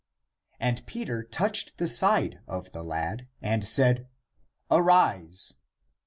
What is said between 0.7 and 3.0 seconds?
Peter touched the side of the